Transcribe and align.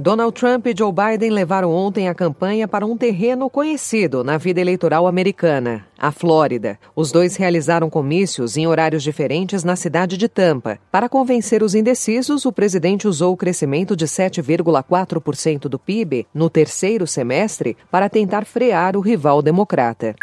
Donald 0.00 0.32
Trump 0.32 0.66
e 0.66 0.74
Joe 0.74 0.90
Biden 0.90 1.28
levaram 1.28 1.70
ontem 1.70 2.08
a 2.08 2.14
campanha 2.14 2.66
para 2.66 2.86
um 2.86 2.96
terreno 2.96 3.50
conhecido 3.50 4.24
na 4.24 4.38
vida 4.38 4.58
eleitoral 4.58 5.06
americana, 5.06 5.86
a 5.98 6.10
Flórida. 6.10 6.78
Os 6.96 7.12
dois 7.12 7.36
realizaram 7.36 7.90
comícios 7.90 8.56
em 8.56 8.66
horários 8.66 9.02
diferentes 9.02 9.62
na 9.62 9.76
cidade 9.76 10.16
de 10.16 10.26
Tampa. 10.26 10.78
Para 10.90 11.06
convencer 11.06 11.62
os 11.62 11.74
indecisos, 11.74 12.46
o 12.46 12.52
presidente 12.52 13.06
usou 13.06 13.34
o 13.34 13.36
crescimento 13.36 13.94
de 13.94 14.06
7,4% 14.06 15.68
do 15.68 15.78
PIB 15.78 16.26
no 16.32 16.48
terceiro 16.48 17.06
semestre 17.06 17.76
para 17.90 18.08
tentar 18.08 18.46
frear 18.46 18.96
o 18.96 19.00
rival 19.00 19.42
democrata. 19.42 20.14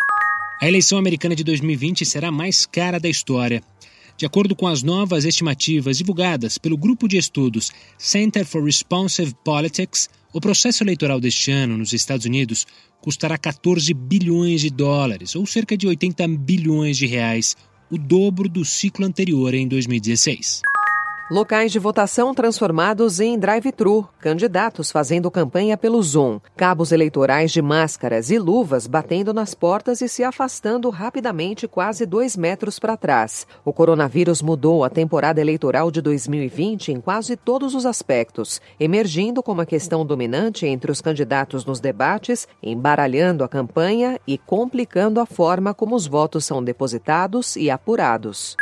A 0.59 0.67
eleição 0.67 0.97
americana 0.97 1.35
de 1.35 1.43
2020 1.43 2.03
será 2.03 2.29
a 2.29 2.31
mais 2.31 2.65
cara 2.65 2.99
da 2.99 3.07
história. 3.07 3.61
De 4.17 4.25
acordo 4.25 4.55
com 4.55 4.65
as 4.65 4.81
novas 4.81 5.25
estimativas 5.25 5.99
divulgadas 5.99 6.57
pelo 6.57 6.75
grupo 6.75 7.07
de 7.07 7.17
estudos 7.17 7.71
Center 7.99 8.43
for 8.43 8.63
Responsive 8.63 9.35
Politics, 9.43 10.09
o 10.33 10.41
processo 10.41 10.83
eleitoral 10.83 11.19
deste 11.19 11.51
ano 11.51 11.77
nos 11.77 11.93
Estados 11.93 12.25
Unidos 12.25 12.65
custará 12.99 13.37
14 13.37 13.93
bilhões 13.93 14.61
de 14.61 14.71
dólares, 14.71 15.35
ou 15.35 15.45
cerca 15.45 15.77
de 15.77 15.85
80 15.85 16.27
bilhões 16.29 16.97
de 16.97 17.05
reais, 17.05 17.55
o 17.91 17.97
dobro 17.97 18.49
do 18.49 18.65
ciclo 18.65 19.05
anterior 19.05 19.53
em 19.53 19.67
2016. 19.67 20.61
Locais 21.29 21.73
de 21.73 21.77
votação 21.77 22.33
transformados 22.33 23.19
em 23.19 23.37
drive-thru, 23.37 24.07
candidatos 24.17 24.89
fazendo 24.89 25.29
campanha 25.29 25.75
pelo 25.75 26.01
Zoom, 26.01 26.39
cabos 26.55 26.93
eleitorais 26.93 27.51
de 27.51 27.61
máscaras 27.61 28.31
e 28.31 28.39
luvas 28.39 28.87
batendo 28.87 29.33
nas 29.33 29.53
portas 29.53 29.99
e 29.99 30.07
se 30.07 30.23
afastando 30.23 30.89
rapidamente 30.89 31.67
quase 31.67 32.05
dois 32.05 32.37
metros 32.37 32.79
para 32.79 32.95
trás. 32.95 33.45
O 33.65 33.73
coronavírus 33.73 34.41
mudou 34.41 34.85
a 34.85 34.89
temporada 34.89 35.41
eleitoral 35.41 35.91
de 35.91 36.01
2020 36.01 36.93
em 36.93 37.01
quase 37.01 37.35
todos 37.35 37.75
os 37.75 37.85
aspectos, 37.85 38.61
emergindo 38.79 39.43
como 39.43 39.59
a 39.59 39.65
questão 39.65 40.05
dominante 40.05 40.65
entre 40.65 40.89
os 40.89 41.01
candidatos 41.01 41.65
nos 41.65 41.81
debates, 41.81 42.47
embaralhando 42.63 43.43
a 43.43 43.49
campanha 43.49 44.17
e 44.25 44.37
complicando 44.37 45.19
a 45.19 45.25
forma 45.25 45.73
como 45.73 45.93
os 45.93 46.07
votos 46.07 46.45
são 46.45 46.63
depositados 46.63 47.57
e 47.57 47.69
apurados. 47.69 48.55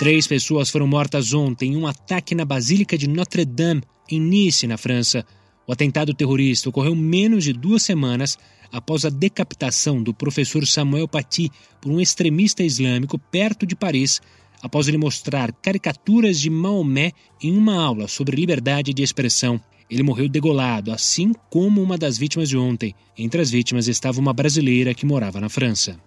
Três 0.00 0.26
pessoas 0.26 0.70
foram 0.70 0.86
mortas 0.86 1.34
ontem 1.34 1.74
em 1.74 1.76
um 1.76 1.86
ataque 1.86 2.34
na 2.34 2.46
Basílica 2.46 2.96
de 2.96 3.06
Notre-Dame, 3.06 3.82
em 4.10 4.18
Nice, 4.18 4.66
na 4.66 4.78
França. 4.78 5.26
O 5.66 5.72
atentado 5.74 6.14
terrorista 6.14 6.70
ocorreu 6.70 6.96
menos 6.96 7.44
de 7.44 7.52
duas 7.52 7.82
semanas 7.82 8.38
após 8.72 9.04
a 9.04 9.10
decapitação 9.10 10.02
do 10.02 10.14
professor 10.14 10.66
Samuel 10.66 11.06
Paty 11.06 11.50
por 11.82 11.92
um 11.92 12.00
extremista 12.00 12.62
islâmico 12.62 13.18
perto 13.18 13.66
de 13.66 13.76
Paris, 13.76 14.22
após 14.62 14.88
ele 14.88 14.96
mostrar 14.96 15.52
caricaturas 15.52 16.40
de 16.40 16.48
Maomé 16.48 17.12
em 17.42 17.54
uma 17.54 17.74
aula 17.74 18.08
sobre 18.08 18.36
liberdade 18.36 18.94
de 18.94 19.02
expressão. 19.02 19.60
Ele 19.90 20.02
morreu 20.02 20.30
degolado, 20.30 20.92
assim 20.92 21.34
como 21.50 21.82
uma 21.82 21.98
das 21.98 22.16
vítimas 22.16 22.48
de 22.48 22.56
ontem. 22.56 22.94
Entre 23.18 23.42
as 23.42 23.50
vítimas 23.50 23.86
estava 23.86 24.18
uma 24.18 24.32
brasileira 24.32 24.94
que 24.94 25.04
morava 25.04 25.42
na 25.42 25.50
França. 25.50 26.00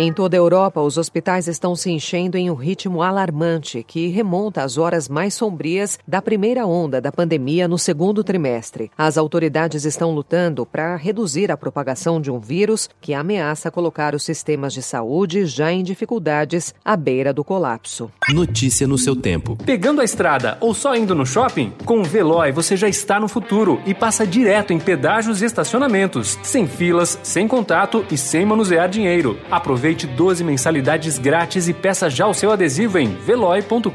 Em 0.00 0.12
toda 0.12 0.36
a 0.36 0.38
Europa, 0.38 0.80
os 0.80 0.96
hospitais 0.96 1.48
estão 1.48 1.74
se 1.74 1.90
enchendo 1.90 2.38
em 2.38 2.48
um 2.48 2.54
ritmo 2.54 3.02
alarmante 3.02 3.82
que 3.82 4.06
remonta 4.06 4.62
às 4.62 4.78
horas 4.78 5.08
mais 5.08 5.34
sombrias 5.34 5.98
da 6.06 6.22
primeira 6.22 6.64
onda 6.64 7.00
da 7.00 7.10
pandemia 7.10 7.66
no 7.66 7.76
segundo 7.76 8.22
trimestre. 8.22 8.92
As 8.96 9.18
autoridades 9.18 9.84
estão 9.84 10.14
lutando 10.14 10.64
para 10.64 10.94
reduzir 10.94 11.50
a 11.50 11.56
propagação 11.56 12.20
de 12.20 12.30
um 12.30 12.38
vírus 12.38 12.88
que 13.00 13.12
ameaça 13.12 13.72
colocar 13.72 14.14
os 14.14 14.22
sistemas 14.22 14.72
de 14.72 14.82
saúde 14.82 15.46
já 15.46 15.72
em 15.72 15.82
dificuldades 15.82 16.72
à 16.84 16.96
beira 16.96 17.32
do 17.32 17.42
colapso. 17.42 18.08
Notícia 18.28 18.86
no 18.86 18.98
seu 18.98 19.16
tempo. 19.16 19.58
Pegando 19.66 20.00
a 20.00 20.04
estrada 20.04 20.58
ou 20.60 20.74
só 20.74 20.94
indo 20.94 21.12
no 21.12 21.26
shopping? 21.26 21.72
Com 21.84 22.02
o 22.02 22.04
Veloy 22.04 22.52
você 22.52 22.76
já 22.76 22.88
está 22.88 23.18
no 23.18 23.26
futuro 23.26 23.80
e 23.84 23.92
passa 23.92 24.24
direto 24.24 24.72
em 24.72 24.78
pedágios 24.78 25.42
e 25.42 25.44
estacionamentos, 25.44 26.38
sem 26.44 26.68
filas, 26.68 27.18
sem 27.24 27.48
contato 27.48 28.06
e 28.12 28.16
sem 28.16 28.46
manusear 28.46 28.88
dinheiro. 28.88 29.36
Aproveite 29.50 29.87
Aproveite 29.88 30.06
12 30.06 30.44
mensalidades 30.44 31.18
grátis 31.18 31.66
e 31.66 31.72
peça 31.72 32.10
já 32.10 32.26
o 32.26 32.34
seu 32.34 32.52
adesivo 32.52 32.98
em 32.98 33.14
veloi.com.br. 33.14 33.88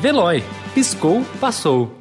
Veloy. 0.00 0.44
Piscou, 0.72 1.24
passou. 1.40 1.99